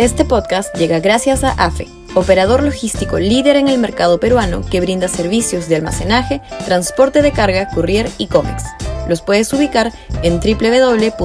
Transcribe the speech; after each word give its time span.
Este 0.00 0.24
podcast 0.24 0.74
llega 0.76 0.98
gracias 0.98 1.44
a 1.44 1.50
AFE, 1.50 1.86
operador 2.14 2.62
logístico 2.62 3.18
líder 3.18 3.56
en 3.56 3.68
el 3.68 3.76
mercado 3.76 4.18
peruano 4.18 4.62
que 4.62 4.80
brinda 4.80 5.08
servicios 5.08 5.68
de 5.68 5.76
almacenaje, 5.76 6.40
transporte 6.64 7.20
de 7.20 7.32
carga, 7.32 7.68
courier 7.74 8.08
y 8.16 8.28
cómics. 8.28 8.64
Los 9.10 9.20
puedes 9.20 9.52
ubicar 9.52 9.92
en 10.22 10.40
www.afe.pe. 10.40 11.20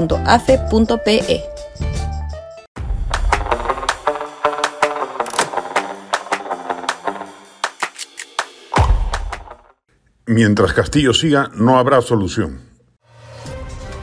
Mientras 10.26 10.74
Castillo 10.74 11.14
siga, 11.14 11.50
no 11.54 11.80
habrá 11.80 12.02
solución. 12.02 12.60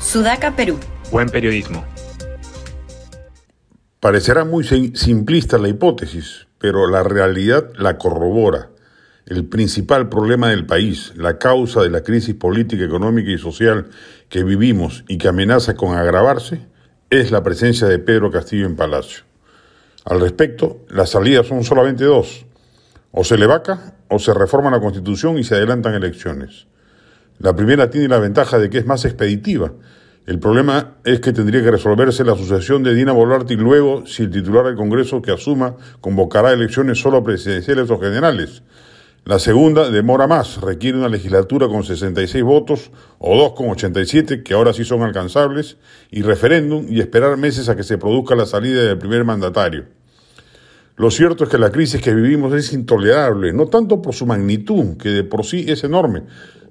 Sudaca, 0.00 0.56
Perú. 0.56 0.78
Buen 1.10 1.28
periodismo. 1.28 1.91
Parecerá 4.02 4.44
muy 4.44 4.64
simplista 4.64 5.58
la 5.58 5.68
hipótesis, 5.68 6.48
pero 6.58 6.90
la 6.90 7.04
realidad 7.04 7.70
la 7.78 7.98
corrobora. 7.98 8.70
El 9.26 9.44
principal 9.44 10.08
problema 10.08 10.48
del 10.48 10.66
país, 10.66 11.12
la 11.14 11.38
causa 11.38 11.82
de 11.82 11.90
la 11.90 12.02
crisis 12.02 12.34
política, 12.34 12.82
económica 12.82 13.30
y 13.30 13.38
social 13.38 13.90
que 14.28 14.42
vivimos 14.42 15.04
y 15.06 15.18
que 15.18 15.28
amenaza 15.28 15.76
con 15.76 15.96
agravarse, 15.96 16.66
es 17.10 17.30
la 17.30 17.44
presencia 17.44 17.86
de 17.86 18.00
Pedro 18.00 18.32
Castillo 18.32 18.66
en 18.66 18.74
Palacio. 18.74 19.22
Al 20.04 20.20
respecto, 20.20 20.80
las 20.88 21.10
salidas 21.10 21.46
son 21.46 21.62
solamente 21.62 22.02
dos. 22.02 22.44
O 23.12 23.22
se 23.22 23.38
le 23.38 23.46
vaca 23.46 23.94
o 24.08 24.18
se 24.18 24.34
reforma 24.34 24.72
la 24.72 24.80
Constitución 24.80 25.38
y 25.38 25.44
se 25.44 25.54
adelantan 25.54 25.94
elecciones. 25.94 26.66
La 27.38 27.54
primera 27.54 27.88
tiene 27.88 28.08
la 28.08 28.18
ventaja 28.18 28.58
de 28.58 28.68
que 28.68 28.78
es 28.78 28.84
más 28.84 29.04
expeditiva, 29.04 29.70
el 30.24 30.38
problema 30.38 30.98
es 31.04 31.18
que 31.18 31.32
tendría 31.32 31.62
que 31.62 31.72
resolverse 31.72 32.24
la 32.24 32.36
sucesión 32.36 32.84
de 32.84 32.94
Dina 32.94 33.10
Boluarte 33.10 33.54
y 33.54 33.56
luego, 33.56 34.06
si 34.06 34.22
el 34.22 34.30
titular 34.30 34.66
del 34.66 34.76
Congreso 34.76 35.20
que 35.20 35.32
asuma 35.32 35.74
convocará 36.00 36.52
elecciones 36.52 37.00
solo 37.00 37.24
presidenciales 37.24 37.90
o 37.90 37.98
generales. 37.98 38.62
La 39.24 39.40
segunda 39.40 39.90
demora 39.90 40.28
más, 40.28 40.60
requiere 40.60 40.98
una 40.98 41.08
legislatura 41.08 41.66
con 41.66 41.82
66 41.82 42.42
votos 42.44 42.92
o 43.18 43.36
dos 43.36 43.52
con 43.52 43.70
87, 43.70 44.44
que 44.44 44.54
ahora 44.54 44.72
sí 44.72 44.84
son 44.84 45.02
alcanzables, 45.02 45.76
y 46.10 46.22
referéndum 46.22 46.86
y 46.88 47.00
esperar 47.00 47.36
meses 47.36 47.68
a 47.68 47.74
que 47.74 47.82
se 47.82 47.98
produzca 47.98 48.36
la 48.36 48.46
salida 48.46 48.82
del 48.82 48.98
primer 48.98 49.24
mandatario. 49.24 49.86
Lo 50.96 51.10
cierto 51.10 51.44
es 51.44 51.50
que 51.50 51.58
la 51.58 51.70
crisis 51.70 52.00
que 52.00 52.14
vivimos 52.14 52.52
es 52.54 52.72
intolerable, 52.72 53.52
no 53.52 53.66
tanto 53.66 54.02
por 54.02 54.14
su 54.14 54.26
magnitud, 54.26 54.96
que 54.98 55.08
de 55.08 55.24
por 55.24 55.44
sí 55.44 55.64
es 55.68 55.82
enorme, 55.84 56.24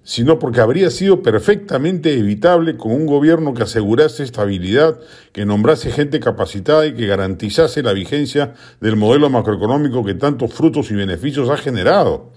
sino 0.04 0.40
porque 0.40 0.62
habría 0.62 0.90
sido 0.90 1.22
perfectamente 1.22 2.14
evitable 2.14 2.76
con 2.76 2.92
un 2.92 3.06
gobierno 3.06 3.54
que 3.54 3.64
asegurase 3.64 4.24
estabilidad, 4.24 5.00
que 5.32 5.46
nombrase 5.46 5.92
gente 5.92 6.20
capacitada 6.20 6.88
y 6.88 6.94
que 6.94 7.06
garantizase 7.06 7.84
la 7.84 7.94
vigencia 7.94 8.54
del 8.80 8.96
modelo 8.96 9.30
macroeconómico 9.30 10.04
que 10.04 10.16
tantos 10.16 10.54
frutos 10.54 10.90
y 10.92 10.96
beneficios 10.96 11.50
ha 11.50 11.58
generado. 11.58 12.32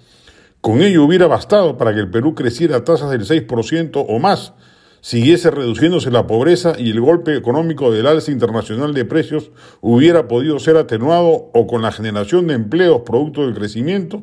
Con 0.60 0.82
ello 0.82 1.04
hubiera 1.04 1.26
bastado 1.26 1.76
para 1.78 1.94
que 1.94 2.00
el 2.00 2.10
Perú 2.10 2.34
creciera 2.34 2.76
a 2.76 2.84
tasas 2.84 3.10
del 3.10 3.24
6% 3.24 4.04
o 4.08 4.18
más, 4.18 4.52
siguiese 5.00 5.50
reduciéndose 5.50 6.10
la 6.10 6.26
pobreza 6.26 6.74
y 6.78 6.90
el 6.90 7.00
golpe 7.00 7.36
económico 7.36 7.90
del 7.90 8.06
alza 8.06 8.30
internacional 8.30 8.94
de 8.94 9.04
precios 9.04 9.50
hubiera 9.80 10.28
podido 10.28 10.58
ser 10.58 10.76
atenuado 10.76 11.50
o 11.52 11.66
con 11.66 11.82
la 11.82 11.92
generación 11.92 12.46
de 12.46 12.54
empleos 12.54 13.02
producto 13.04 13.42
del 13.42 13.54
crecimiento 13.54 14.22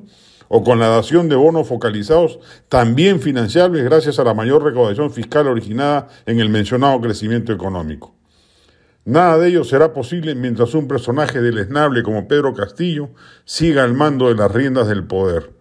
o 0.54 0.66
con 0.66 0.80
la 0.80 0.90
dación 0.90 1.30
de 1.30 1.38
bonos 1.38 1.70
focalizados 1.70 2.38
también 2.68 3.22
financiables 3.22 3.86
gracias 3.86 4.20
a 4.20 4.26
la 4.26 4.34
mayor 4.34 4.62
recaudación 4.62 5.10
fiscal 5.10 5.48
originada 5.48 6.10
en 6.26 6.42
el 6.42 6.50
mencionado 6.50 7.00
crecimiento 7.00 7.54
económico. 7.54 8.14
Nada 9.06 9.38
de 9.38 9.48
ello 9.48 9.64
será 9.64 9.94
posible 9.94 10.36
mientras 10.36 10.74
un 10.74 10.90
personaje 10.90 11.40
deleznable 11.40 12.04
como 12.04 12.28
Pedro 12.28 12.54
Castillo 12.54 13.12
siga 13.46 13.86
al 13.86 13.94
mando 13.94 14.28
de 14.28 14.36
las 14.36 14.52
riendas 14.52 14.90
del 14.90 15.06
poder. 15.06 15.52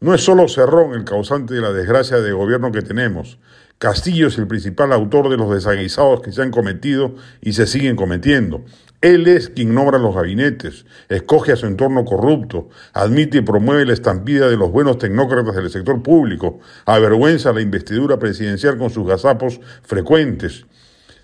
No 0.00 0.12
es 0.12 0.22
solo 0.22 0.46
Cerrón 0.46 0.92
el 0.92 1.04
causante 1.04 1.54
de 1.54 1.62
la 1.62 1.72
desgracia 1.72 2.20
de 2.20 2.32
gobierno 2.32 2.70
que 2.70 2.82
tenemos. 2.82 3.38
Castillo 3.78 4.28
es 4.28 4.38
el 4.38 4.46
principal 4.46 4.92
autor 4.92 5.28
de 5.28 5.36
los 5.36 5.50
desaguisados 5.50 6.22
que 6.22 6.32
se 6.32 6.42
han 6.42 6.50
cometido 6.50 7.14
y 7.40 7.52
se 7.52 7.66
siguen 7.66 7.96
cometiendo. 7.96 8.64
Él 9.00 9.26
es 9.26 9.50
quien 9.50 9.74
nombra 9.74 9.98
los 9.98 10.14
gabinetes, 10.14 10.86
escoge 11.10 11.52
a 11.52 11.56
su 11.56 11.66
entorno 11.66 12.06
corrupto, 12.06 12.70
admite 12.94 13.38
y 13.38 13.42
promueve 13.42 13.84
la 13.84 13.92
estampida 13.92 14.48
de 14.48 14.56
los 14.56 14.72
buenos 14.72 14.96
tecnócratas 14.96 15.56
del 15.56 15.68
sector 15.68 16.02
público, 16.02 16.60
avergüenza 16.86 17.52
la 17.52 17.60
investidura 17.60 18.18
presidencial 18.18 18.78
con 18.78 18.88
sus 18.88 19.06
gazapos 19.06 19.60
frecuentes. 19.82 20.64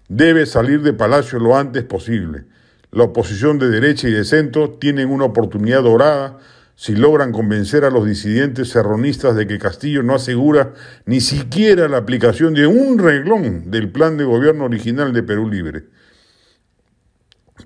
Debe 0.09 0.45
salir 0.45 0.83
de 0.83 0.93
Palacio 0.93 1.39
lo 1.39 1.57
antes 1.57 1.85
posible. 1.85 2.45
La 2.93 3.05
oposición 3.05 3.59
de 3.59 3.71
derecha 3.71 4.09
y 4.09 4.13
de 4.13 4.25
centro 4.25 4.71
tienen 4.71 5.09
una 5.09 5.25
oportunidad 5.25 5.83
dorada 5.83 6.39
si 6.81 6.97
logran 6.97 7.31
convencer 7.31 7.85
a 7.85 7.91
los 7.91 8.07
disidentes 8.07 8.71
serronistas 8.71 9.37
de 9.37 9.47
que 9.47 9.59
Castillo 9.59 10.03
no 10.03 10.15
asegura 10.15 10.73
ni 11.05 11.21
siquiera 11.21 11.89
la 11.89 11.99
aplicación 11.99 12.55
de 12.55 12.67
un 12.67 12.99
reglón 12.99 13.71
del 13.71 13.93
plan 13.93 14.17
de 14.17 14.25
gobierno 14.25 14.65
original 14.65 15.13
de 15.13 15.23
Perú 15.23 15.47
Libre. 15.47 15.89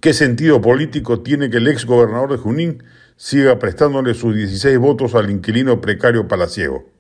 ¿Qué 0.00 0.12
sentido 0.12 0.60
político 0.60 1.22
tiene 1.22 1.48
que 1.48 1.58
el 1.58 1.68
ex 1.68 1.86
gobernador 1.86 2.32
de 2.32 2.38
Junín 2.38 2.82
siga 3.14 3.60
prestándole 3.60 4.14
sus 4.14 4.34
16 4.34 4.78
votos 4.78 5.14
al 5.14 5.30
inquilino 5.30 5.80
precario 5.80 6.26
palaciego? 6.26 6.90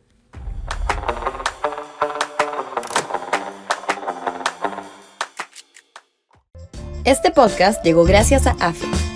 Este 7.04 7.32
podcast 7.32 7.84
llegó 7.84 8.04
gracias 8.04 8.46
a 8.46 8.52
AFE, 8.60 8.86